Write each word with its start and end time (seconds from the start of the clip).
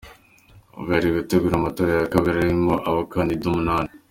Ubu 0.73 0.83
bari 0.91 1.07
gutegura 1.17 1.53
amatora 1.57 1.89
ya 1.97 2.09
kabiri 2.13 2.37
arimo 2.45 2.73
abakandida 2.89 3.43
umunani. 3.49 3.91